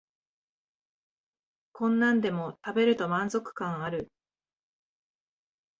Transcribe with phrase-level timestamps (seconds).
[1.73, 4.09] こんなんでも食べると満足感ある